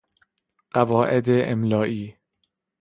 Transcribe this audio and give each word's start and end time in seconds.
قواعد 0.73 1.25
املائی 1.29 2.17